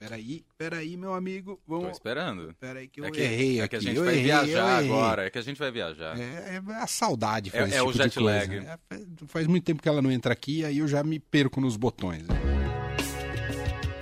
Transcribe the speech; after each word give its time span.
Peraí, 0.00 0.42
peraí, 0.56 0.96
meu 0.96 1.12
amigo. 1.12 1.60
Vamos... 1.68 1.84
Tô 1.84 1.90
esperando. 1.90 2.54
Peraí 2.58 2.88
que 2.88 3.02
eu 3.02 3.04
é 3.04 3.10
que, 3.10 3.20
errei 3.20 3.60
é 3.60 3.64
aqui. 3.64 3.68
que 3.68 3.76
a 3.76 3.80
gente 3.80 3.96
eu 3.98 4.04
vai 4.04 4.14
errei, 4.14 4.24
viajar 4.24 4.78
agora. 4.78 5.26
É 5.26 5.30
que 5.30 5.38
a 5.38 5.42
gente 5.42 5.58
vai 5.58 5.70
viajar. 5.70 6.18
É, 6.18 6.54
é 6.56 6.62
a 6.76 6.86
saudade 6.86 7.50
faz 7.50 7.64
É- 7.64 7.68
esse 7.68 7.76
é 7.76 7.82
o 7.82 7.86
tipo 7.92 7.98
de 7.98 8.04
jet 8.04 8.14
coisa. 8.18 8.38
lag. 8.38 8.56
É, 8.56 8.78
faz- 8.88 9.06
faz 9.26 9.46
muito 9.46 9.64
tempo 9.64 9.82
que 9.82 9.88
ela 9.90 10.00
não 10.00 10.10
entra 10.10 10.32
aqui, 10.32 10.64
aí 10.64 10.78
eu 10.78 10.88
já 10.88 11.02
me 11.04 11.18
perco 11.18 11.60
nos 11.60 11.76
botões. 11.76 12.22
né? 12.26 12.34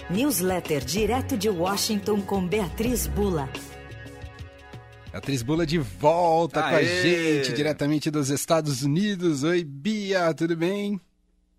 Newsletter 0.08 0.84
direto 0.84 1.37
de 1.37 1.48
Washington 1.50 2.21
com 2.23 2.46
Beatriz 2.46 3.09
Bula. 3.09 3.49
Atriz 5.12 5.43
Bula 5.43 5.67
de 5.67 5.79
volta 5.79 6.61
com 6.62 6.69
a 6.69 6.79
Aê! 6.79 7.03
gente, 7.43 7.53
diretamente 7.55 8.09
dos 8.09 8.30
Estados 8.30 8.83
Unidos. 8.83 9.43
Oi, 9.43 9.65
Bia, 9.65 10.33
tudo 10.33 10.57
bem? 10.57 11.01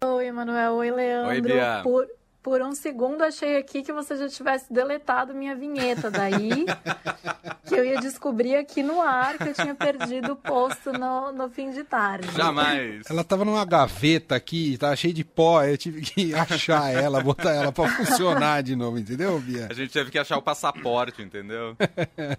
Oi, 0.02 0.28
Emanuel. 0.28 0.74
Oi, 0.76 0.92
Leandro. 0.92 1.30
Oi, 1.32 1.42
Bia. 1.42 1.82
Por, 1.84 2.08
por 2.42 2.62
um 2.62 2.74
segundo 2.74 3.22
achei 3.22 3.58
aqui 3.58 3.84
que 3.84 3.92
você 3.92 4.16
já 4.16 4.30
tivesse 4.30 4.72
deletado 4.72 5.34
minha 5.34 5.56
vinheta. 5.56 6.10
Daí 6.10 6.66
que 7.68 7.76
eu 7.76 7.84
ia 7.84 8.00
descobrir 8.00 8.56
aqui 8.56 8.82
no 8.82 9.02
ar 9.02 9.38
que 9.38 9.50
eu 9.50 9.54
tinha 9.54 9.76
perdido 9.76 10.32
o 10.32 10.36
posto 10.38 10.94
no, 10.94 11.32
no 11.34 11.50
fim 11.50 11.70
de 11.72 11.84
tarde. 11.84 12.30
Jamais. 12.36 13.04
Ela 13.10 13.24
tava 13.26 13.44
numa 13.44 13.66
gaveta 13.66 14.36
aqui, 14.36 14.78
tava 14.78 14.96
cheia 14.96 15.14
de 15.14 15.24
pó, 15.26 15.64
eu 15.64 15.78
tive 15.78 16.02
que 16.02 16.34
achar 16.34 16.90
ela, 16.94 17.22
botar 17.22 17.52
ela 17.52 17.72
pra 17.74 17.88
funcionar 17.90 18.64
de 18.64 18.76
novo, 18.76 18.98
entendeu, 18.98 19.38
Bia? 19.40 19.68
A 19.70 19.74
gente 19.74 19.92
teve 19.92 20.10
que 20.10 20.18
achar 20.18 20.38
o 20.38 20.42
passaporte, 20.42 21.22
entendeu? 21.22 21.76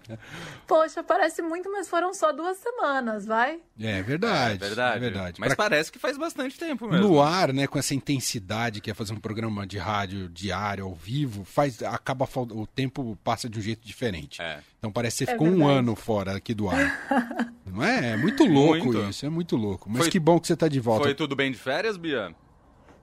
Poxa, 0.67 1.03
parece 1.03 1.41
muito, 1.41 1.71
mas 1.71 1.87
foram 1.87 2.13
só 2.13 2.31
duas 2.31 2.57
semanas, 2.57 3.25
vai? 3.25 3.59
É 3.79 4.01
verdade. 4.01 4.55
É 4.55 4.67
verdade. 4.67 4.97
É 4.97 4.99
verdade. 4.99 5.39
Mas 5.39 5.49
Pra- 5.53 5.63
parece 5.69 5.91
que 5.91 5.99
faz 5.99 6.17
bastante 6.17 6.57
tempo 6.57 6.87
mesmo. 6.87 7.07
No 7.07 7.21
ar, 7.21 7.53
né, 7.53 7.67
com 7.67 7.77
essa 7.77 7.93
intensidade 7.93 8.81
que 8.81 8.89
é 8.89 8.93
fazer 8.93 9.13
um 9.13 9.19
programa 9.19 9.65
de 9.67 9.77
rádio 9.77 9.90
diário, 10.33 10.85
ao 10.85 10.93
vivo, 10.93 11.43
faz, 11.43 11.81
acaba 11.83 12.27
o 12.51 12.65
tempo 12.67 13.17
passa 13.23 13.49
de 13.49 13.59
um 13.59 13.61
jeito 13.61 13.85
diferente. 13.85 14.41
É. 14.41 14.59
Então 14.79 14.91
parece 14.91 15.19
que 15.19 15.25
você 15.25 15.31
É 15.31 15.33
ficou 15.33 15.47
um 15.47 15.67
ano 15.67 15.95
fora 15.95 16.35
aqui 16.35 16.53
do 16.53 16.69
ar. 16.69 17.51
Não 17.65 17.83
é? 17.83 18.11
É 18.11 18.17
muito 18.17 18.43
louco 18.45 18.85
Muito. 18.85 19.09
isso, 19.09 19.25
é 19.25 19.29
muito 19.29 19.55
louco. 19.55 19.89
Mas 19.89 20.03
Foi- 20.03 20.11
que 20.11 20.19
bom 20.19 20.39
que 20.39 20.47
você 20.47 20.55
tá 20.55 20.67
de 20.67 20.79
volta. 20.79 21.03
Foi 21.05 21.15
tudo 21.15 21.35
bem 21.35 21.51
de 21.51 21.57
férias, 21.57 21.95
Bia? 21.97 22.35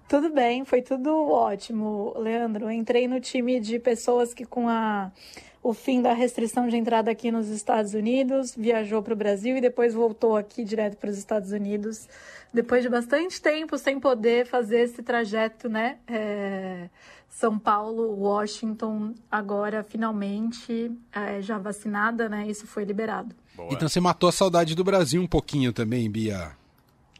Tudo 0.09 0.31
bem, 0.33 0.65
foi 0.65 0.81
tudo 0.83 1.11
ótimo, 1.31 2.15
Leandro. 2.19 2.65
Eu 2.67 2.71
entrei 2.71 3.07
no 3.07 3.21
time 3.21 3.61
de 3.61 3.79
pessoas 3.79 4.33
que, 4.33 4.45
com 4.47 4.67
a, 4.69 5.13
o 5.63 5.73
fim 5.73 6.01
da 6.01 6.13
restrição 6.13 6.69
de 6.69 6.77
entrada 6.77 7.11
aqui 7.11 7.31
nos 7.31 7.49
Estados 7.49 7.95
Unidos, 7.95 8.55
viajou 8.57 9.03
para 9.03 9.13
o 9.13 9.17
Brasil 9.17 9.57
e 9.57 9.61
depois 9.61 9.95
voltou 9.95 10.37
aqui 10.37 10.65
direto 10.65 10.97
para 10.97 11.11
os 11.11 11.19
Estados 11.19 11.53
Unidos, 11.53 12.09
depois 12.53 12.83
de 12.83 12.89
bastante 12.89 13.41
tempo 13.41 13.77
sem 13.77 13.99
poder 13.99 14.47
fazer 14.47 14.81
esse 14.81 15.03
trajeto, 15.03 15.69
né? 15.69 15.99
É, 16.07 16.89
São 17.29 17.59
Paulo, 17.59 18.15
Washington, 18.21 19.15
agora 19.31 19.83
finalmente 19.83 20.91
é, 21.13 21.43
já 21.43 21.59
vacinada, 21.59 22.29
né? 22.29 22.47
Isso 22.49 22.67
foi 22.67 22.85
liberado. 22.85 23.35
Boa. 23.55 23.71
Então 23.73 23.89
você 23.89 24.01
matou 24.01 24.29
a 24.29 24.33
saudade 24.33 24.75
do 24.75 24.85
Brasil 24.85 25.21
um 25.21 25.27
pouquinho 25.27 25.73
também, 25.73 26.09
Bia. 26.11 26.53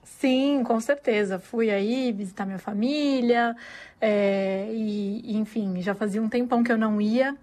Sim, 0.05 0.63
com 0.65 0.81
certeza. 0.81 1.39
Fui 1.39 1.71
aí 1.71 2.11
visitar 2.13 2.45
minha 2.45 2.59
família, 2.59 3.55
é, 4.01 4.69
e, 4.73 5.21
e, 5.25 5.37
enfim, 5.37 5.81
já 5.81 5.95
fazia 5.95 6.23
um 6.23 6.29
tempão 6.29 6.63
que 6.63 6.73
eu 6.73 6.79
não 6.79 7.01
ia, 7.01 7.37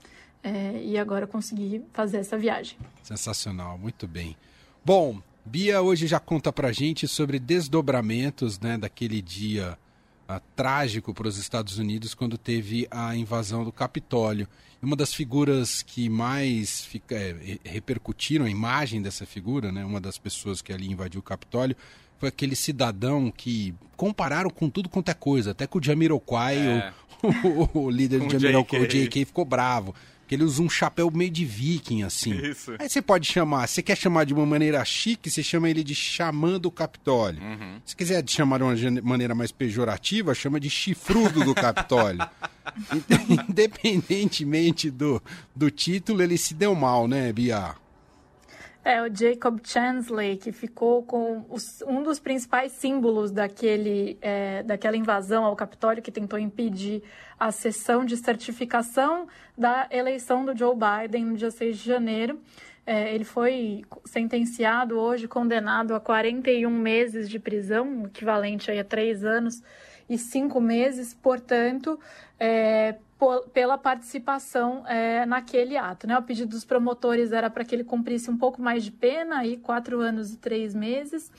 é, 0.46 0.80
e 0.84 0.98
agora 0.98 1.26
consegui 1.26 1.82
fazer 1.92 2.18
essa 2.18 2.38
viagem. 2.38 2.78
Sensacional, 3.02 3.78
muito 3.78 4.08
bem. 4.08 4.36
Bom, 4.86 5.20
Bia 5.44 5.82
hoje 5.82 6.06
já 6.08 6.20
conta 6.20 6.54
pra 6.54 6.72
gente 6.72 7.08
sobre 7.08 7.40
desdobramentos 7.40 8.60
né, 8.60 8.78
daquele 8.78 9.22
dia 9.22 9.78
ah, 10.28 10.42
trágico 10.56 11.14
para 11.14 11.28
os 11.28 11.38
Estados 11.38 11.78
Unidos 11.78 12.14
quando 12.14 12.38
teve 12.38 12.88
a 12.90 13.16
invasão 13.16 13.64
do 13.64 13.72
Capitólio. 13.72 14.48
Uma 14.82 14.96
das 14.96 15.14
figuras 15.14 15.82
que 15.82 16.10
mais 16.10 16.86
fica- 16.86 17.16
é, 17.16 17.34
re- 17.34 17.62
repercutiram 17.64 18.46
a 18.46 18.50
imagem 18.50 19.02
dessa 19.02 19.26
figura, 19.26 19.72
né, 19.72 19.84
uma 19.86 20.00
das 20.02 20.18
pessoas 20.18 20.62
que 20.62 20.72
ali 20.74 20.88
invadiu 20.92 21.20
o 21.20 21.24
Capitólio, 21.24 21.76
foi 22.18 22.30
aquele 22.30 22.56
cidadão 22.56 23.32
que 23.32 23.74
compararam 23.98 24.50
com 24.50 24.70
tudo 24.70 24.88
quanto 24.90 25.10
é 25.10 25.14
coisa, 25.14 25.52
até 25.52 25.66
com 25.68 25.80
o 25.80 25.84
Jamiroquai, 25.84 26.58
É. 26.58 26.94
o, 27.24 27.80
o 27.86 27.90
líder 27.90 28.20
Com 28.22 28.28
do 28.28 28.36
o 28.36 28.40
Jamiroquai, 28.40 28.80
o. 28.82 28.88
JK 28.88 29.26
ficou 29.26 29.44
bravo. 29.46 29.94
Porque 30.26 30.34
ele 30.34 30.44
usa 30.44 30.60
um 30.64 30.70
chapéu 30.70 31.12
meio 31.12 31.30
de 31.30 31.46
viking, 31.46 32.02
assim. 32.02 32.34
Isso. 32.34 32.74
Aí 32.80 32.90
você 32.90 33.00
pode 33.00 33.28
chamar, 33.28 33.68
você 33.68 33.84
quer 33.84 33.96
chamar 33.96 34.26
de 34.26 34.34
uma 34.34 34.44
maneira 34.44 34.84
chique, 34.84 35.30
você 35.30 35.44
chama 35.44 35.70
ele 35.70 35.84
de 35.84 35.94
xamã 35.94 36.60
do 36.60 36.72
Capitólio. 36.72 37.40
Uhum. 37.44 37.80
Se 37.86 37.96
quiser 37.96 38.28
chamar 38.28 38.58
de 38.74 38.88
uma 38.88 39.02
maneira 39.04 39.36
mais 39.36 39.52
pejorativa, 39.52 40.34
chama 40.34 40.60
de 40.60 40.68
chifrudo 40.68 41.46
do 41.46 41.54
Capitólio. 41.54 42.28
Independentemente 43.48 44.90
do, 44.90 45.22
do 45.56 45.70
título, 45.70 46.24
ele 46.24 46.40
se 46.40 46.56
deu 46.56 46.74
mal, 46.74 47.08
né, 47.08 47.32
Bia? 47.32 47.76
É, 48.88 49.02
o 49.02 49.08
Jacob 49.12 49.60
Chansley, 49.64 50.38
que 50.38 50.52
ficou 50.52 51.02
com 51.02 51.44
os- 51.50 51.82
um 51.88 52.04
dos 52.04 52.20
principais 52.20 52.72
símbolos 52.74 53.32
daquele, 53.32 54.16
é, 54.22 54.62
daquela 54.62 54.96
invasão 54.96 55.44
ao 55.44 55.56
Capitólio, 55.56 56.04
que 56.04 56.12
tentou 56.12 56.38
impedir 56.38 57.02
a 57.40 57.52
sessão 57.52 58.06
de 58.06 58.16
certificação 58.16 59.28
da 59.58 59.88
eleição 59.90 60.46
do 60.46 60.56
Joe 60.56 60.76
Biden 60.76 61.26
no 61.26 61.36
dia 61.36 61.50
6 61.50 61.80
de 61.80 61.84
janeiro. 61.84 62.40
É, 62.86 63.12
ele 63.16 63.24
foi 63.24 63.82
sentenciado 64.06 65.00
hoje, 65.00 65.28
condenado 65.28 65.96
a 65.96 66.00
41 66.00 66.70
meses 66.70 67.28
de 67.28 67.40
prisão, 67.40 68.04
equivalente 68.06 68.70
a 68.70 68.84
três 68.84 69.26
anos 69.26 69.64
e 70.08 70.16
cinco 70.20 70.62
meses, 70.62 71.12
portanto, 71.12 72.00
é, 72.40 72.94
pela 73.54 73.78
participação 73.78 74.86
é, 74.88 75.26
naquele 75.26 75.78
ato. 75.78 76.06
Né? 76.06 76.18
O 76.18 76.24
pedido 76.24 76.50
dos 76.50 76.66
promotores 76.66 77.32
era 77.32 77.50
para 77.50 77.64
que 77.64 77.74
ele 77.74 77.84
cumprisse 77.84 78.30
um 78.30 78.38
pouco 78.38 78.62
mais 78.62 78.84
de 78.84 78.92
pena, 78.92 79.40
aí 79.40 79.58
quatro 79.58 80.00
anos 80.02 80.34
e 80.34 80.38
três 80.38 80.76
meses. 80.76 81.32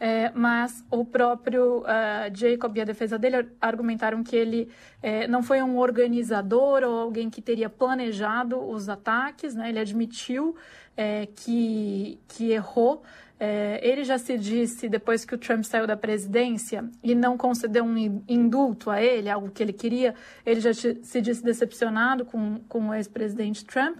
É, 0.00 0.30
mas 0.32 0.84
o 0.92 1.04
próprio 1.04 1.82
ah, 1.84 2.30
Jacob 2.32 2.76
e 2.76 2.80
a 2.80 2.84
defesa 2.84 3.18
dele 3.18 3.36
ar- 3.36 3.46
argumentaram 3.60 4.22
que 4.22 4.36
ele 4.36 4.68
é, 5.02 5.26
não 5.26 5.42
foi 5.42 5.60
um 5.60 5.76
organizador 5.76 6.84
ou 6.84 7.00
alguém 7.00 7.28
que 7.28 7.42
teria 7.42 7.68
planejado 7.68 8.58
os 8.60 8.88
ataques, 8.88 9.56
né? 9.56 9.70
ele 9.70 9.80
admitiu 9.80 10.54
é, 10.96 11.26
que, 11.26 12.20
que 12.28 12.52
errou. 12.52 13.02
É, 13.40 13.80
ele 13.82 14.04
já 14.04 14.18
se 14.18 14.38
disse, 14.38 14.88
depois 14.88 15.24
que 15.24 15.34
o 15.34 15.38
Trump 15.38 15.64
saiu 15.64 15.86
da 15.86 15.96
presidência 15.96 16.88
e 17.02 17.14
não 17.14 17.36
concedeu 17.36 17.84
um 17.84 17.96
in- 17.96 18.22
indulto 18.28 18.90
a 18.90 19.02
ele, 19.02 19.28
algo 19.28 19.50
que 19.50 19.62
ele 19.62 19.72
queria, 19.72 20.14
ele 20.46 20.60
já 20.60 20.72
se 20.74 21.20
disse 21.20 21.42
decepcionado 21.42 22.24
com, 22.24 22.60
com 22.68 22.88
o 22.88 22.94
ex-presidente 22.94 23.64
Trump. 23.64 23.98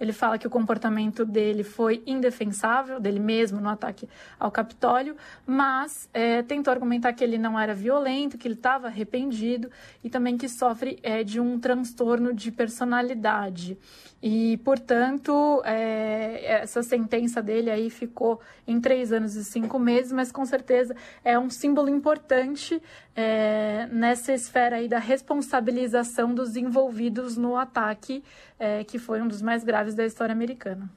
Ele 0.00 0.12
fala 0.12 0.38
que 0.38 0.46
o 0.46 0.50
comportamento 0.50 1.24
dele 1.24 1.64
foi 1.64 2.02
indefensável, 2.06 3.00
dele 3.00 3.18
mesmo 3.18 3.60
no 3.60 3.68
ataque 3.68 4.08
ao 4.38 4.50
Capitólio, 4.50 5.16
mas 5.46 6.08
é, 6.14 6.42
tentou 6.42 6.70
argumentar 6.70 7.12
que 7.12 7.24
ele 7.24 7.38
não 7.38 7.58
era 7.58 7.74
violento, 7.74 8.38
que 8.38 8.46
ele 8.46 8.54
estava 8.54 8.86
arrependido 8.86 9.70
e 10.02 10.08
também 10.08 10.36
que 10.36 10.48
sofre 10.48 10.98
é, 11.02 11.24
de 11.24 11.40
um 11.40 11.58
transtorno 11.58 12.32
de 12.32 12.50
personalidade. 12.52 13.76
E, 14.20 14.56
portanto, 14.58 15.62
é, 15.64 16.60
essa 16.62 16.82
sentença 16.82 17.40
dele 17.40 17.70
aí 17.70 17.88
ficou 17.88 18.40
em 18.66 18.80
três 18.80 19.12
anos 19.12 19.36
e 19.36 19.44
cinco 19.44 19.78
meses, 19.78 20.10
mas 20.10 20.32
com 20.32 20.44
certeza 20.44 20.94
é 21.24 21.38
um 21.38 21.48
símbolo 21.48 21.88
importante 21.88 22.82
é, 23.14 23.88
nessa 23.92 24.32
esfera 24.32 24.76
aí 24.76 24.88
da 24.88 24.98
responsabilização 24.98 26.34
dos 26.34 26.56
envolvidos 26.56 27.36
no 27.36 27.56
ataque, 27.56 28.24
é, 28.58 28.82
que 28.82 28.98
foi 28.98 29.22
um 29.22 29.28
dos 29.28 29.40
mais 29.40 29.62
graves 29.62 29.87
da 29.94 30.04
história 30.06 30.32
americana. 30.32 30.90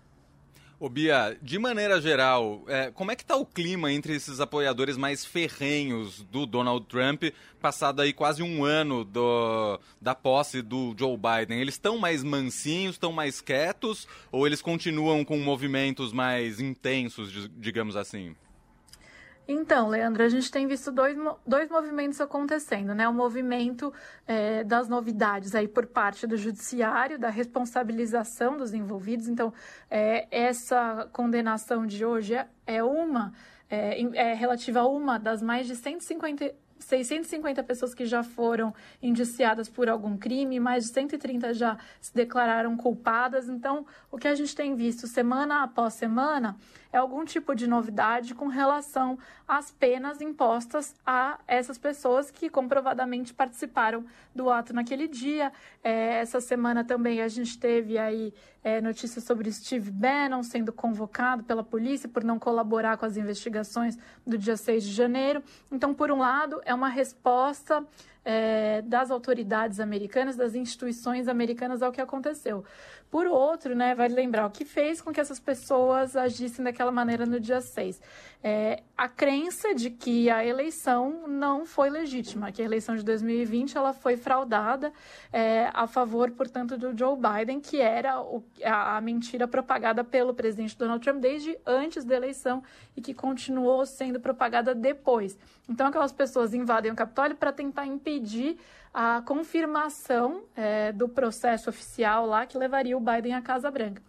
Ô 0.80 0.90
Bia, 0.90 1.38
de 1.44 1.60
maneira 1.60 2.02
geral, 2.02 2.64
é, 2.68 2.90
como 2.90 3.12
é 3.12 3.16
que 3.16 3.24
tá 3.24 3.36
o 3.36 3.46
clima 3.46 3.92
entre 3.94 4.16
esses 4.16 4.40
apoiadores 4.40 4.98
mais 4.98 5.24
ferrenhos 5.24 6.24
do 6.32 6.48
Donald 6.48 6.88
Trump, 6.88 7.26
passado 7.62 8.02
aí 8.02 8.12
quase 8.12 8.42
um 8.42 8.66
ano 8.66 9.06
do, 9.06 9.80
da 10.02 10.16
posse 10.16 10.60
do 10.64 10.96
Joe 10.98 11.16
Biden? 11.16 11.62
Eles 11.62 11.76
estão 11.76 12.00
mais 12.00 12.24
mansinhos, 12.24 12.96
estão 12.96 13.12
mais 13.12 13.40
quietos, 13.42 14.08
ou 14.32 14.48
eles 14.48 14.60
continuam 14.60 15.24
com 15.24 15.38
movimentos 15.38 16.12
mais 16.12 16.60
intensos, 16.60 17.32
di- 17.32 17.48
digamos 17.60 17.96
assim? 17.96 18.36
Então, 19.52 19.90
Leandro, 19.90 20.24
a 20.24 20.30
gente 20.30 20.50
tem 20.50 20.66
visto 20.66 20.94
dois, 20.94 21.18
dois 21.46 21.70
movimentos 21.70 22.22
acontecendo, 22.22 22.96
né? 22.96 23.06
O 23.08 23.14
movimento 23.14 23.94
eh, 24.26 24.64
das 24.64 24.88
novidades 24.88 25.54
aí 25.54 25.68
por 25.68 25.86
parte 25.88 26.26
do 26.26 26.38
judiciário, 26.38 27.20
da 27.20 27.30
responsabilização 27.30 28.58
dos 28.58 28.74
envolvidos. 28.74 29.28
Então, 29.28 29.54
eh, 29.90 30.26
essa 30.32 31.10
condenação 31.12 31.86
de 31.86 32.06
hoje 32.06 32.34
é, 32.34 32.48
é 32.66 32.82
uma, 32.82 33.34
é, 33.70 34.02
é 34.16 34.34
relativa 34.34 34.80
a 34.80 34.88
uma 34.88 35.18
das 35.18 35.42
mais 35.42 35.68
de 35.68 35.76
150, 35.76 36.56
650 36.84 37.64
pessoas 37.64 37.94
que 37.94 38.06
já 38.06 38.24
foram 38.24 38.74
indiciadas 39.02 39.70
por 39.70 39.90
algum 39.90 40.18
crime, 40.18 40.60
mais 40.60 40.86
de 40.86 40.92
130 40.92 41.54
já 41.54 41.78
se 42.00 42.14
declararam 42.14 42.76
culpadas. 42.76 43.48
Então, 43.48 43.86
o 44.12 44.18
que 44.18 44.28
a 44.28 44.36
gente 44.36 44.56
tem 44.56 44.76
visto 44.76 45.08
semana 45.08 45.64
após 45.64 45.94
semana 45.94 46.58
é 46.94 46.98
algum 46.98 47.24
tipo 47.24 47.56
de 47.56 47.68
novidade 47.68 48.36
com 48.36 48.48
relação 48.48 49.18
às 49.48 49.72
penas 49.72 50.20
impostas 50.22 50.96
a 51.06 51.40
essas 51.48 51.78
pessoas 51.78 52.30
que 52.30 52.50
comprovadamente 52.50 53.34
participaram 53.34 54.06
do 54.36 54.50
ato 54.50 54.74
naquele 54.74 55.08
dia. 55.08 55.52
É, 55.84 56.20
essa 56.20 56.42
semana 56.42 56.84
também 56.84 57.22
a 57.22 57.28
gente 57.28 57.58
teve 57.58 57.98
aí 57.98 58.34
é, 58.64 58.80
notícias 58.82 59.24
sobre 59.24 59.52
Steve 59.52 59.90
Bannon 59.90 60.44
sendo 60.44 60.72
convocado 60.72 61.44
pela 61.44 61.64
polícia 61.64 62.08
por 62.08 62.24
não 62.24 62.38
colaborar 62.38 62.98
com 62.98 63.06
as 63.06 63.18
investigações 63.18 63.98
do 64.26 64.38
dia 64.38 64.58
6 64.58 64.84
de 64.84 64.92
janeiro. 64.92 65.44
Então, 65.72 65.94
por 65.94 66.12
um 66.12 66.20
lado, 66.20 66.62
é 66.72 66.76
uma 66.76 66.90
resposta 66.90 67.86
é, 68.24 68.82
das 68.84 69.12
autoridades 69.12 69.80
americanas, 69.80 70.36
das 70.36 70.56
instituições 70.56 71.28
americanas 71.28 71.82
ao 71.82 71.92
que 71.92 72.02
aconteceu. 72.02 72.64
Por 73.10 73.28
outro, 73.28 73.76
né, 73.76 73.94
vale 73.94 74.14
lembrar 74.14 74.46
o 74.46 74.50
que 74.50 74.64
fez 74.64 75.02
com 75.02 75.12
que 75.12 75.20
essas 75.20 75.40
pessoas 75.40 76.16
agissem 76.16 76.64
daquela 76.64 76.92
maneira 76.92 77.26
no 77.26 77.40
dia 77.40 77.60
6. 77.60 78.02
É, 78.44 78.82
a 78.98 79.08
crença 79.08 79.76
de 79.76 79.92
que 79.92 80.28
a 80.28 80.44
eleição 80.44 81.28
não 81.28 81.64
foi 81.64 81.92
legítima, 81.92 82.52
que 82.52 82.60
a 82.60 82.66
eleição 82.66 82.96
de 82.96 83.04
2020 83.04 83.78
ela 83.78 83.94
foi 83.94 84.18
fraudada 84.18 84.92
é, 85.32 85.70
a 85.74 85.86
favor, 85.86 86.32
portanto, 86.32 86.76
do 86.76 86.98
Joe 86.98 87.16
Biden, 87.16 87.60
que 87.60 87.80
era 87.80 88.20
o, 88.20 88.44
a, 88.64 88.98
a 88.98 89.02
mentira 89.02 89.48
propagada 89.48 90.04
pelo 90.04 90.34
presidente 90.34 90.76
Donald 90.76 91.04
Trump 91.04 91.22
desde 91.22 91.56
antes 91.68 92.04
da 92.04 92.16
eleição 92.16 92.64
e 92.98 93.02
que 93.02 93.14
continuou 93.14 93.86
sendo 93.86 94.20
propagada 94.20 94.74
depois. 94.74 95.38
Então, 95.70 95.86
aquelas 95.88 96.12
pessoas 96.12 96.54
invadem 96.54 96.92
o 96.92 96.96
Capitólio 96.96 97.36
para 97.36 97.52
tentar 97.52 97.86
impedir 97.86 98.58
a 98.92 99.22
confirmação 99.24 100.44
é, 100.56 100.92
do 100.92 101.08
processo 101.08 101.70
oficial 101.70 102.26
lá 102.26 102.46
que 102.48 102.58
levaria 102.58 102.98
o 102.98 103.00
Biden 103.00 103.36
à 103.36 103.42
Casa 103.42 103.70
Branca. 103.70 104.02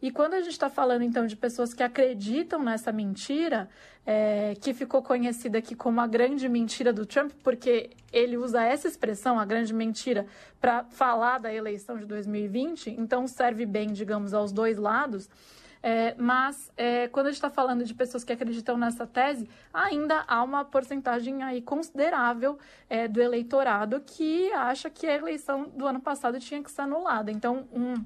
E 0.00 0.10
quando 0.10 0.34
a 0.34 0.40
gente 0.40 0.52
está 0.52 0.68
falando, 0.68 1.02
então, 1.02 1.26
de 1.26 1.36
pessoas 1.36 1.72
que 1.72 1.82
acreditam 1.82 2.62
nessa 2.62 2.92
mentira, 2.92 3.68
é, 4.06 4.54
que 4.60 4.74
ficou 4.74 5.02
conhecida 5.02 5.58
aqui 5.58 5.74
como 5.74 6.00
a 6.00 6.06
grande 6.06 6.48
mentira 6.48 6.92
do 6.92 7.06
Trump, 7.06 7.32
porque 7.42 7.90
ele 8.12 8.36
usa 8.36 8.62
essa 8.62 8.86
expressão, 8.86 9.38
a 9.38 9.44
grande 9.44 9.72
mentira, 9.72 10.26
para 10.60 10.84
falar 10.84 11.38
da 11.38 11.52
eleição 11.52 11.98
de 11.98 12.04
2020, 12.04 12.90
então 12.90 13.26
serve 13.26 13.64
bem, 13.64 13.92
digamos, 13.92 14.34
aos 14.34 14.52
dois 14.52 14.76
lados. 14.76 15.28
É, 15.86 16.14
mas 16.16 16.72
é, 16.78 17.08
quando 17.08 17.26
a 17.26 17.30
gente 17.30 17.36
está 17.36 17.50
falando 17.50 17.84
de 17.84 17.92
pessoas 17.92 18.24
que 18.24 18.32
acreditam 18.32 18.78
nessa 18.78 19.06
tese, 19.06 19.46
ainda 19.70 20.24
há 20.26 20.42
uma 20.42 20.64
porcentagem 20.64 21.42
aí 21.42 21.60
considerável 21.60 22.58
é, 22.88 23.06
do 23.06 23.20
eleitorado 23.20 24.00
que 24.00 24.50
acha 24.54 24.88
que 24.88 25.06
a 25.06 25.14
eleição 25.14 25.68
do 25.76 25.86
ano 25.86 26.00
passado 26.00 26.40
tinha 26.40 26.62
que 26.62 26.70
ser 26.70 26.80
anulada. 26.82 27.30
Então, 27.30 27.68
um 27.70 28.02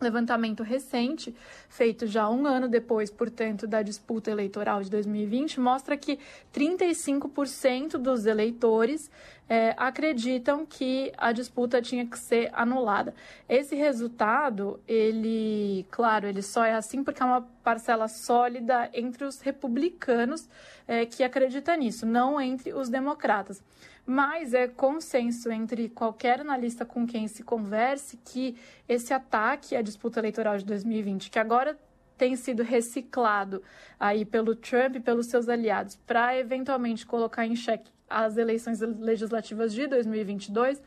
levantamento 0.00 0.62
recente, 0.62 1.34
feito 1.68 2.06
já 2.06 2.28
um 2.28 2.46
ano 2.46 2.68
depois, 2.68 3.10
portanto, 3.10 3.66
da 3.66 3.82
disputa 3.82 4.30
eleitoral 4.30 4.82
de 4.82 4.90
2020, 4.90 5.60
mostra 5.60 5.96
que 5.96 6.18
35% 6.54 7.98
dos 7.98 8.24
eleitores 8.24 9.10
é, 9.48 9.74
acreditam 9.76 10.64
que 10.64 11.12
a 11.18 11.32
disputa 11.32 11.82
tinha 11.82 12.06
que 12.06 12.18
ser 12.18 12.50
anulada. 12.52 13.14
Esse 13.48 13.74
resultado, 13.74 14.80
ele, 14.86 15.84
claro, 15.90 16.26
ele 16.26 16.40
só 16.40 16.64
é 16.64 16.72
assim 16.72 17.04
porque 17.04 17.22
é 17.22 17.26
uma 17.26 17.42
parcela 17.62 18.08
sólida 18.08 18.88
entre 18.94 19.24
os 19.24 19.40
republicanos 19.40 20.48
é, 20.86 21.04
que 21.04 21.22
acredita 21.22 21.76
nisso, 21.76 22.06
não 22.06 22.40
entre 22.40 22.72
os 22.72 22.88
democratas 22.88 23.62
mas 24.10 24.54
é 24.54 24.66
consenso 24.66 25.52
entre 25.52 25.88
qualquer 25.88 26.40
analista 26.40 26.84
com 26.84 27.06
quem 27.06 27.28
se 27.28 27.44
converse 27.44 28.18
que 28.24 28.56
esse 28.88 29.14
ataque 29.14 29.76
à 29.76 29.82
disputa 29.82 30.18
eleitoral 30.18 30.58
de 30.58 30.64
2020, 30.64 31.30
que 31.30 31.38
agora 31.38 31.78
tem 32.18 32.34
sido 32.34 32.64
reciclado 32.64 33.62
aí 34.00 34.24
pelo 34.24 34.56
Trump 34.56 34.96
e 34.96 35.00
pelos 35.00 35.26
seus 35.26 35.48
aliados 35.48 35.94
para 36.08 36.36
eventualmente 36.36 37.06
colocar 37.06 37.46
em 37.46 37.54
xeque 37.54 37.88
as 38.08 38.36
eleições 38.36 38.80
legislativas 38.80 39.72
de 39.72 39.86
2022, 39.86 40.82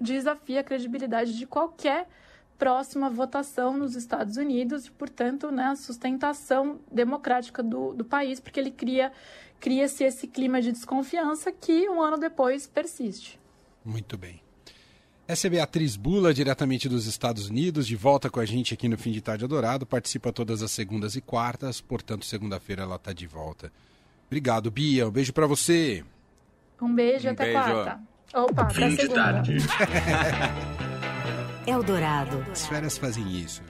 desafia 0.00 0.60
a 0.60 0.64
credibilidade 0.64 1.36
de 1.36 1.48
qualquer 1.48 2.06
próxima 2.58 3.08
votação 3.08 3.76
nos 3.76 3.94
Estados 3.94 4.36
Unidos 4.36 4.86
e, 4.86 4.90
portanto, 4.90 5.50
né, 5.50 5.64
a 5.64 5.76
sustentação 5.76 6.80
democrática 6.90 7.62
do, 7.62 7.94
do 7.94 8.04
país, 8.04 8.40
porque 8.40 8.58
ele 8.58 8.70
cria 8.70 9.12
cria-se 9.60 10.04
esse 10.04 10.26
clima 10.26 10.62
de 10.62 10.72
desconfiança 10.72 11.50
que 11.50 11.88
um 11.88 12.00
ano 12.00 12.16
depois 12.16 12.66
persiste. 12.66 13.38
Muito 13.84 14.16
bem. 14.16 14.40
Essa 15.26 15.46
é 15.46 15.50
Beatriz 15.50 15.94
Bula, 15.96 16.32
diretamente 16.32 16.88
dos 16.88 17.06
Estados 17.06 17.48
Unidos, 17.48 17.86
de 17.86 17.94
volta 17.94 18.30
com 18.30 18.40
a 18.40 18.46
gente 18.46 18.72
aqui 18.72 18.88
no 18.88 18.96
Fim 18.96 19.12
de 19.12 19.20
Tarde 19.20 19.44
Adorado. 19.44 19.84
Participa 19.84 20.32
todas 20.32 20.62
as 20.62 20.70
segundas 20.70 21.16
e 21.16 21.20
quartas, 21.20 21.80
portanto, 21.80 22.24
segunda-feira 22.24 22.82
ela 22.82 22.96
está 22.96 23.12
de 23.12 23.26
volta. 23.26 23.70
Obrigado, 24.26 24.70
Bia. 24.70 25.06
Um 25.06 25.10
beijo 25.10 25.32
para 25.32 25.46
você. 25.46 26.02
Um 26.80 26.94
beijo, 26.94 27.28
um 27.28 27.32
até 27.32 27.44
beijo. 27.44 27.60
quarta. 27.60 28.00
Opa, 28.34 28.62
até 28.62 28.90
segunda. 28.90 29.42
Eldorado. 31.68 32.46
As 32.50 32.66
férias 32.66 32.96
fazem 32.96 33.30
isso. 33.30 33.62